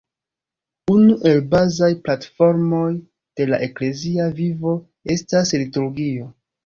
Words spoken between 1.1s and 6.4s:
el bazaj platformoj de la eklezia vivo estas liturgio.